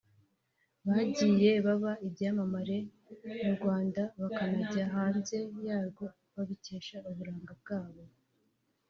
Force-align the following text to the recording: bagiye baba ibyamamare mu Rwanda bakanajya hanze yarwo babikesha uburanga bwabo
bagiye 0.87 1.51
baba 1.65 1.91
ibyamamare 2.07 2.77
mu 3.43 3.49
Rwanda 3.57 4.01
bakanajya 4.19 4.83
hanze 4.95 5.35
yarwo 5.65 6.05
babikesha 6.33 6.97
uburanga 7.09 7.53
bwabo 7.61 8.03